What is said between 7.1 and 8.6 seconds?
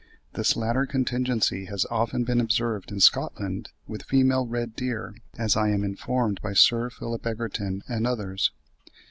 Egerton and others.